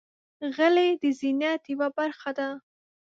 [0.55, 2.49] غلۍ د زینت یوه برخه ده.